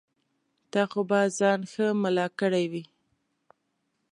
تا 0.71 0.81
خو 0.89 1.01
به 1.09 1.19
ځان 1.37 1.59
ښه 1.71 1.85
ملا 2.01 2.27
کړی 2.39 2.65
وي. 2.71 2.83